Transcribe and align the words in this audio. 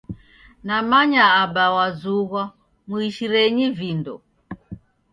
Namanya 0.67 1.23
Aba 1.43 1.65
wazughwa 1.75 2.43
muishirenyi 2.87 3.65
vindo. 3.77 4.15